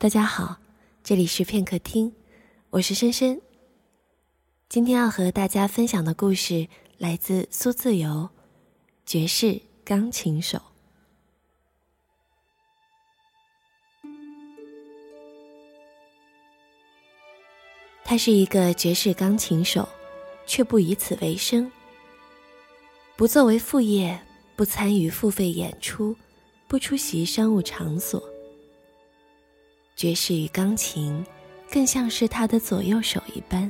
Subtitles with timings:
[0.00, 0.58] 大家好，
[1.02, 2.14] 这里是片刻听，
[2.70, 3.42] 我是深深。
[4.68, 8.30] 今天要和大家分享的故事来自苏自由，
[9.04, 10.62] 爵士钢琴手。
[18.04, 19.88] 他是一个爵士钢琴手，
[20.46, 21.68] 却不以此为生，
[23.16, 24.24] 不作为副业，
[24.54, 26.14] 不参与付费演出，
[26.68, 28.22] 不出席商务场所。
[29.98, 31.26] 爵士与钢琴，
[31.72, 33.68] 更像是他的左右手一般，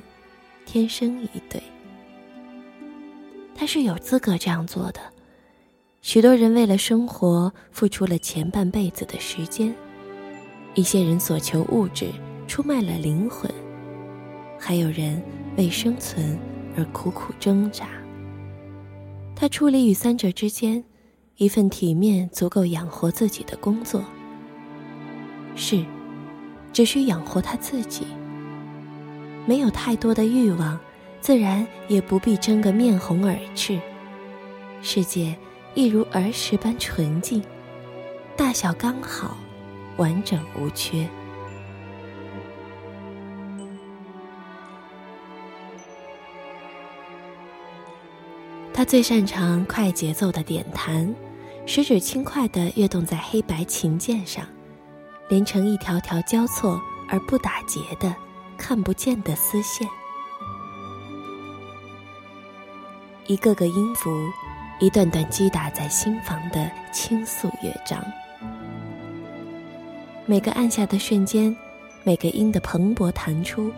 [0.66, 1.59] 天生一对。
[3.54, 5.01] 他是有资格这样做的。
[6.02, 9.74] 许多人为了生活付出了前半辈子的时间，
[10.74, 12.10] 一些人所求物质，
[12.46, 13.51] 出卖了灵魂，
[14.60, 15.23] 还有人
[15.56, 16.38] 为生存
[16.76, 17.88] 而苦苦挣扎。
[19.34, 20.84] 他处理于三者之间，
[21.38, 24.04] 一份体面、足够养活自己的工作。
[25.56, 25.82] 是。
[26.72, 28.06] 只需养活他自己，
[29.46, 30.79] 没有太多的欲望，
[31.20, 33.79] 自然也不必争个面红耳赤。
[34.80, 35.37] 世界
[35.74, 37.43] 一如儿时般纯净，
[38.37, 39.37] 大小刚好，
[39.96, 41.09] 完整无缺。
[48.73, 51.12] 他最擅长快节奏的点弹，
[51.66, 54.46] 食指轻快地跃动在黑白琴键上。
[55.29, 58.15] 连成一条条交错而不打结的、
[58.57, 59.87] 看不见的丝线，
[63.26, 64.10] 一个个音符，
[64.81, 68.03] 一段段击打在心房的倾诉乐章。
[70.25, 71.54] 每个按下的瞬间，
[72.04, 73.71] 每个音的蓬勃弹出，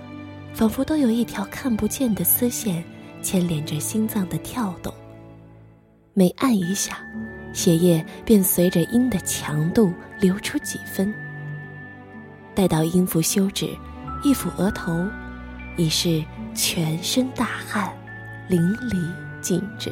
[0.54, 2.84] 仿佛都有一条看不见的丝线
[3.22, 4.92] 牵连着心脏的跳动。
[6.14, 6.98] 每按一下，
[7.52, 11.12] 血液便随着音的强度流出几分。
[12.60, 13.70] 待到音符休止，
[14.22, 15.02] 一抚额头，
[15.78, 16.22] 已是
[16.54, 17.90] 全身大汗，
[18.50, 19.02] 淋漓
[19.40, 19.90] 尽致。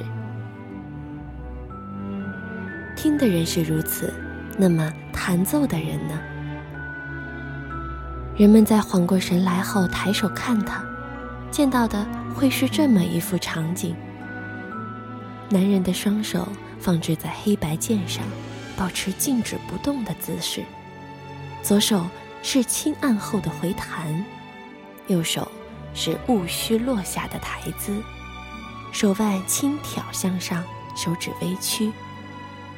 [2.94, 4.12] 听的人是如此，
[4.58, 6.20] 那么弹奏的人呢？
[8.36, 10.84] 人们在缓过神来后抬手看他，
[11.50, 13.96] 见到的会是这么一幅场景：
[15.48, 16.46] 男人的双手
[16.78, 18.22] 放置在黑白键上，
[18.76, 20.62] 保持静止不动的姿势，
[21.62, 22.04] 左手。
[22.50, 24.24] 是轻按后的回弹，
[25.08, 25.46] 右手
[25.92, 28.02] 是务虚落下的抬姿，
[28.90, 30.64] 手腕轻挑向上，
[30.96, 31.92] 手指微曲，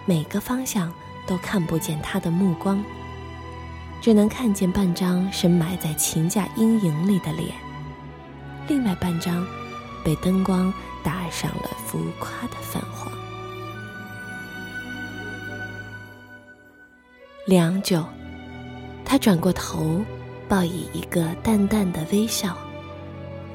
[0.06, 0.92] 每个方向
[1.24, 2.82] 都看不见他的目光，
[4.00, 7.54] 只能看见半张深埋在琴架阴影里的脸，
[8.66, 9.46] 另外半张
[10.04, 13.12] 被灯光打上了浮夸的泛黄。
[17.46, 18.04] 良久。
[19.10, 20.00] 他转过头，
[20.48, 22.56] 报以一个淡淡的微笑，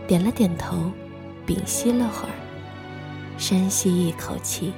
[0.06, 0.92] 点了点头，
[1.46, 2.36] 屏息了会儿，
[3.38, 4.74] 深吸一口气，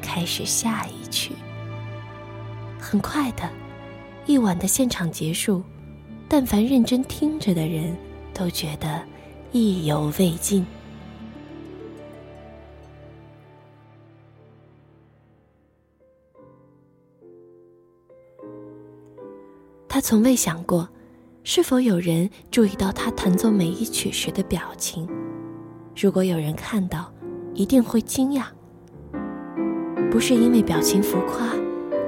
[0.00, 1.36] 开始下一曲。
[2.80, 3.48] 很快的，
[4.26, 5.62] 一晚的现场结束，
[6.28, 7.96] 但凡认真听着的人
[8.34, 9.00] 都觉得
[9.52, 10.66] 意犹未尽。
[20.02, 20.88] 从未想过，
[21.44, 25.08] 是否有人注意到他弹奏每一曲时的表情。
[25.96, 27.12] 如果有人看到，
[27.54, 28.46] 一定会惊讶。
[30.10, 31.54] 不是因为表情浮夸，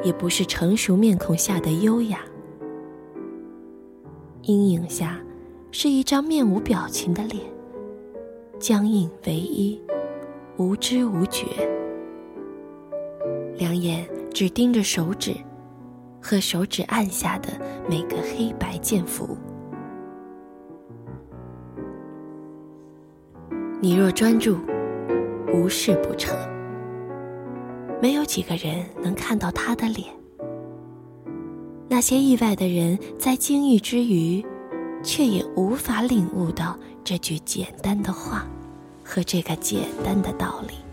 [0.03, 2.19] 也不是成熟面孔下的优雅。
[4.43, 5.21] 阴影下，
[5.71, 7.45] 是一张面无表情的脸，
[8.59, 9.81] 僵硬唯一，
[10.57, 11.47] 无知无觉，
[13.57, 15.33] 两眼只盯着手指。
[16.25, 17.51] 和手指按下的
[17.87, 19.37] 每个黑白键符，
[23.79, 24.57] 你若专注，
[25.53, 26.35] 无事不成。
[28.01, 30.09] 没有几个人能看到他的脸。
[31.91, 34.43] 那些意外的人在惊异之余，
[35.03, 38.47] 却也无法领悟到这句简单的话
[39.05, 40.84] 和这个简单的道理。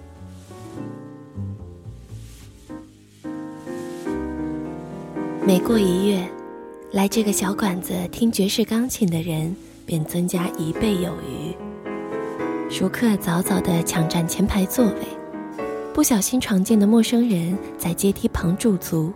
[5.52, 6.26] 每过一月，
[6.94, 9.54] 来这个小馆子听爵士钢琴的人
[9.86, 11.54] 便增加一倍有余。
[12.70, 15.06] 熟客早早地抢占前排座位，
[15.94, 19.12] 不小心闯进的陌生人在阶梯旁驻足。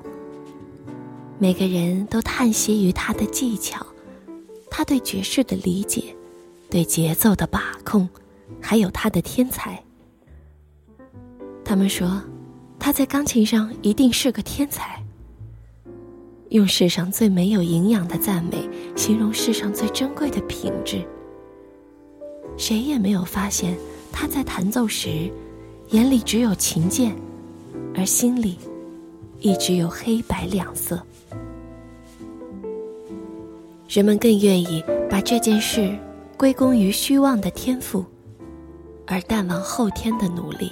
[1.40, 3.86] 每个人都叹息于他的技巧，
[4.70, 6.04] 他对爵士的理解，
[6.70, 8.10] 对节奏的把控，
[8.60, 9.82] 还有他的天才。
[11.64, 12.22] 他们说，
[12.78, 14.95] 他在钢琴上一定是个天才。
[16.50, 21.04] 用世上最没有营养的赞美形容世上最珍贵的品质。
[22.58, 23.76] 谁也没有发现
[24.12, 25.30] 他在弹奏时，
[25.90, 27.16] 眼里只有琴键，
[27.96, 28.58] 而心里
[29.42, 31.02] 一直有黑白两色。
[33.90, 35.98] 人们更愿意把这件事
[36.38, 38.06] 归功于虚妄的天赋，
[39.06, 40.72] 而淡忘后天的努力，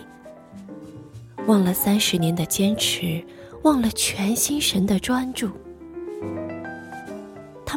[1.48, 3.24] 忘了三十年的坚持，
[3.64, 5.50] 忘了全心神的专注。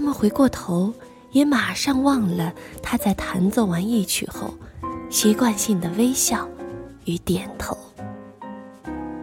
[0.06, 0.94] 他们回过头，
[1.32, 4.54] 也马上忘了他在弹奏完一曲后，
[5.10, 6.48] 习惯性的微笑
[7.06, 7.76] 与点头。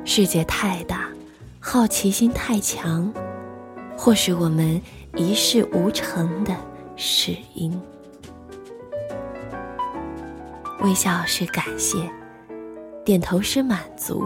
[0.04, 1.08] 世界太大，
[1.58, 3.10] 好奇心太强，
[3.98, 4.82] 或是我们。
[5.16, 6.54] 一事无成的
[6.98, 7.80] 是因，
[10.82, 12.12] 微笑是感谢，
[13.06, 14.24] 点头是满足。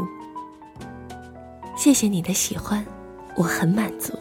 [1.75, 2.83] 谢谢你的喜欢，
[3.36, 4.13] 我很满足。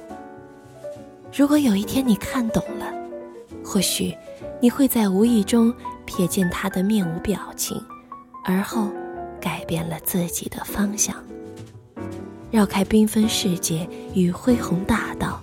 [1.37, 2.91] 如果有一天你看懂了，
[3.62, 4.17] 或许
[4.59, 5.71] 你会在无意中
[6.06, 7.79] 瞥见他的面无表情，
[8.43, 8.91] 而后
[9.38, 11.15] 改变了自己的方向，
[12.50, 15.38] 绕开缤纷世界与恢宏大道。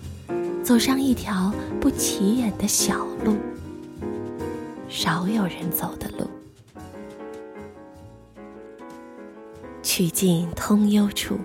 [0.64, 3.36] 走上一条不起眼的小路，
[4.90, 6.28] 少有人走的路，
[9.84, 11.38] 曲径通幽处，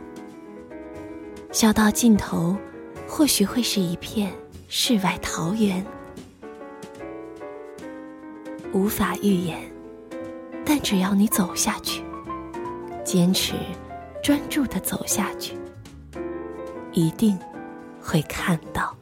[1.52, 2.56] 小道尽头，
[3.08, 4.30] 或许会是一片
[4.68, 5.84] 世外桃源，
[8.72, 9.58] 无法预言，
[10.64, 12.04] 但只要你走下去，
[13.02, 13.54] 坚持、
[14.22, 15.56] 专注的走下去，
[16.92, 17.36] 一定
[18.00, 18.97] 会看到。